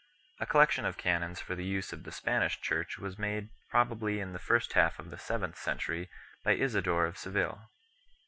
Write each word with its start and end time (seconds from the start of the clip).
A 0.39 0.47
collection 0.47 0.83
of 0.83 0.97
canons 0.97 1.39
for 1.41 1.53
the 1.53 1.63
use 1.63 1.93
of 1.93 2.05
the 2.05 2.11
Spanish 2.11 2.59
Church 2.59 2.97
was 2.97 3.19
made 3.19 3.49
probably 3.69 4.19
in 4.19 4.33
the 4.33 4.39
first 4.39 4.73
half 4.73 4.97
of 4.97 5.11
the 5.11 5.17
seventh 5.19 5.57
century 5.59 6.09
by 6.43 6.55
Isidore 6.55 7.05
of 7.05 7.19
Seville 7.19 7.55
1 7.69 7.69